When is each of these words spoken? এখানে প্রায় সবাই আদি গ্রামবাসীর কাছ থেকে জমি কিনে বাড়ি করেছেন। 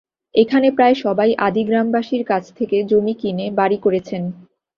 এখানে 0.35 0.67
প্রায় 0.71 0.95
সবাই 1.03 1.29
আদি 1.47 1.61
গ্রামবাসীর 1.65 2.23
কাছ 2.25 2.43
থেকে 2.57 2.77
জমি 2.89 3.13
কিনে 3.21 3.45
বাড়ি 3.59 3.77
করেছেন। 3.85 4.23